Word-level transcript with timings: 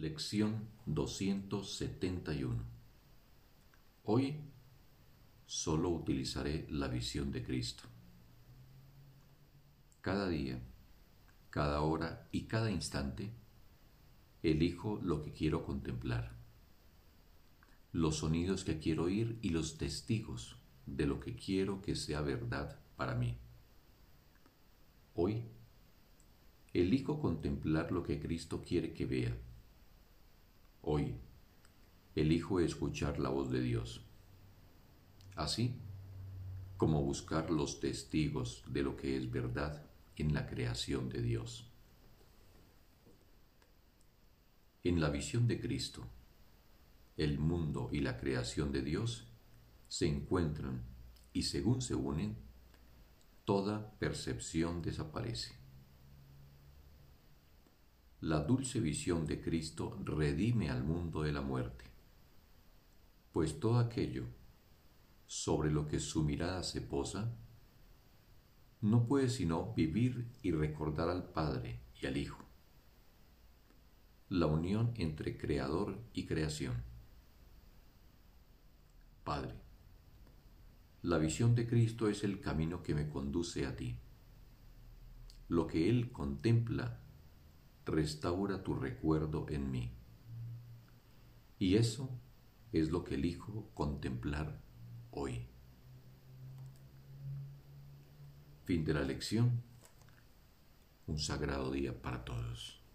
Lección 0.00 0.68
271 0.84 2.62
Hoy 4.04 4.36
solo 5.46 5.88
utilizaré 5.88 6.66
la 6.68 6.86
visión 6.88 7.32
de 7.32 7.42
Cristo. 7.42 7.84
Cada 10.02 10.28
día, 10.28 10.60
cada 11.48 11.80
hora 11.80 12.28
y 12.30 12.42
cada 12.42 12.70
instante, 12.70 13.32
elijo 14.42 15.00
lo 15.02 15.22
que 15.22 15.32
quiero 15.32 15.64
contemplar, 15.64 16.36
los 17.92 18.16
sonidos 18.16 18.64
que 18.64 18.78
quiero 18.78 19.04
oír 19.04 19.38
y 19.40 19.48
los 19.48 19.78
testigos 19.78 20.58
de 20.84 21.06
lo 21.06 21.20
que 21.20 21.36
quiero 21.36 21.80
que 21.80 21.96
sea 21.96 22.20
verdad 22.20 22.78
para 22.96 23.14
mí. 23.14 23.38
Hoy, 25.14 25.42
elijo 26.74 27.18
contemplar 27.18 27.92
lo 27.92 28.02
que 28.02 28.20
Cristo 28.20 28.62
quiere 28.62 28.92
que 28.92 29.06
vea 29.06 29.34
elijo 32.16 32.58
escuchar 32.58 33.20
la 33.20 33.28
voz 33.28 33.50
de 33.50 33.60
Dios. 33.60 34.04
Así 35.36 35.76
como 36.76 37.02
buscar 37.02 37.50
los 37.50 37.78
testigos 37.78 38.64
de 38.68 38.82
lo 38.82 38.96
que 38.96 39.16
es 39.16 39.30
verdad 39.30 39.86
en 40.16 40.34
la 40.34 40.46
creación 40.46 41.08
de 41.08 41.22
Dios. 41.22 41.70
En 44.82 45.00
la 45.00 45.10
visión 45.10 45.46
de 45.46 45.60
Cristo, 45.60 46.04
el 47.16 47.38
mundo 47.38 47.88
y 47.92 48.00
la 48.00 48.16
creación 48.16 48.72
de 48.72 48.82
Dios 48.82 49.28
se 49.88 50.08
encuentran 50.08 50.82
y 51.32 51.44
según 51.44 51.80
se 51.80 51.94
unen, 51.94 52.36
toda 53.44 53.92
percepción 53.98 54.82
desaparece 54.82 55.66
la 58.26 58.40
dulce 58.40 58.80
visión 58.80 59.26
de 59.26 59.40
Cristo 59.40 59.98
redime 60.02 60.70
al 60.70 60.82
mundo 60.82 61.22
de 61.22 61.32
la 61.32 61.42
muerte, 61.42 61.84
pues 63.36 63.60
todo 63.60 63.78
aquello 63.78 64.24
sobre 65.26 65.70
lo 65.70 65.86
que 65.86 66.00
su 66.00 66.22
mirada 66.22 66.62
se 66.62 66.80
posa 66.80 67.36
no 68.80 69.06
puede 69.06 69.28
sino 69.28 69.74
vivir 69.74 70.30
y 70.42 70.52
recordar 70.52 71.10
al 71.10 71.32
Padre 71.32 71.82
y 72.00 72.06
al 72.06 72.16
Hijo, 72.16 72.42
la 74.30 74.46
unión 74.46 74.94
entre 74.94 75.36
Creador 75.36 75.98
y 76.14 76.24
creación. 76.24 76.82
Padre, 79.22 79.52
la 81.02 81.18
visión 81.18 81.54
de 81.54 81.66
Cristo 81.66 82.08
es 82.08 82.24
el 82.24 82.40
camino 82.40 82.82
que 82.82 82.94
me 82.94 83.06
conduce 83.10 83.66
a 83.66 83.76
ti. 83.76 83.98
Lo 85.48 85.66
que 85.66 85.90
Él 85.90 86.10
contempla 86.10 87.02
restaura 87.84 88.64
tu 88.64 88.72
recuerdo 88.72 89.44
en 89.50 89.70
mí. 89.70 89.92
Y 91.58 91.74
eso 91.74 92.18
es 92.80 92.90
lo 92.90 93.04
que 93.04 93.14
elijo 93.14 93.70
contemplar 93.74 94.60
hoy. 95.10 95.46
Fin 98.64 98.84
de 98.84 98.94
la 98.94 99.02
lección. 99.02 99.62
Un 101.06 101.18
sagrado 101.18 101.70
día 101.70 102.00
para 102.02 102.24
todos. 102.24 102.85